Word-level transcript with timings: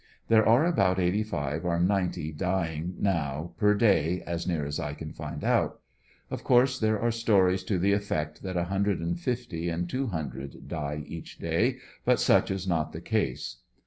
There 0.29 0.43
are 0.47 0.65
about 0.65 0.97
eighty 0.97 1.21
five 1.21 1.63
or 1.63 1.79
ninety 1.79 2.31
dying 2.31 2.95
now 2.97 3.53
per 3.59 3.75
day, 3.75 4.23
as 4.25 4.47
near 4.47 4.65
as 4.65 4.79
I 4.79 4.95
can 4.95 5.13
find 5.13 5.43
out. 5.43 5.79
,?f 6.31 6.43
course 6.43 6.79
there 6.79 6.99
are 6.99 7.11
stories 7.11 7.61
to 7.65 7.77
the 7.77 7.93
effect 7.93 8.41
that 8.41 8.57
a 8.57 8.63
hundred 8.63 8.99
and 8.99 9.19
fifty 9.19 9.69
and 9.69 9.87
two 9.87 10.07
hundred 10.07 10.67
die 10.67 11.03
each 11.05 11.37
day, 11.37 11.77
but 12.03 12.19
such 12.19 12.49
is 12.49 12.67
not 12.67 12.93
the 12.93 12.99
case. 13.01 13.57